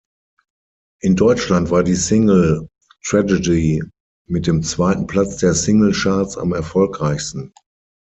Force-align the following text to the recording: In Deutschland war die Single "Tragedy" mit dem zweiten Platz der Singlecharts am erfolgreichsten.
In 1.01 1.15
Deutschland 1.15 1.69
war 1.69 1.83
die 1.83 1.93
Single 1.93 2.67
"Tragedy" 3.05 3.83
mit 4.25 4.47
dem 4.47 4.63
zweiten 4.63 5.05
Platz 5.05 5.37
der 5.37 5.53
Singlecharts 5.53 6.39
am 6.39 6.53
erfolgreichsten. 6.53 7.53